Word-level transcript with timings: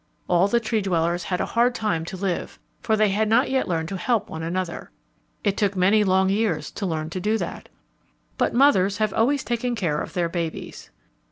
All 0.27 0.47
the 0.47 0.59
Tree 0.59 0.81
dwellers 0.81 1.25
had 1.25 1.39
a 1.39 1.45
hard 1.45 1.75
time 1.75 2.05
to 2.05 2.17
live, 2.17 2.57
for 2.81 2.97
they 2.97 3.09
had 3.09 3.29
not 3.29 3.51
yet 3.51 3.67
learned 3.67 3.87
to 3.89 3.97
help 3.97 4.31
one 4.31 4.41
another. 4.41 4.89
It 5.43 5.55
took 5.57 5.75
many 5.75 6.03
long 6.03 6.27
years 6.29 6.71
to 6.71 6.87
learn 6.87 7.11
to 7.11 7.19
do 7.21 7.37
that. 7.37 7.69
But 8.35 8.51
mothers 8.51 8.97
have 8.97 9.13
always 9.13 9.43
taken 9.43 9.75
care 9.75 10.01
of 10.01 10.13
their 10.13 10.27
babies. 10.27 10.89